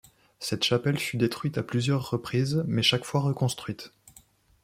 [0.39, 3.93] Cette chapelle fut détruite à plusieurs reprises mais chaque fois reconstruite.